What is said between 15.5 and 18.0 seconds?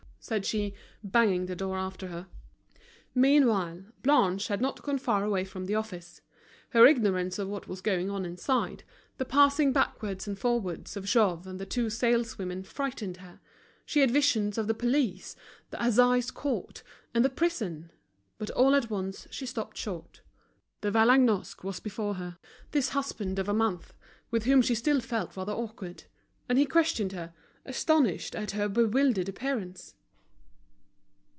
the assize court, and the prison.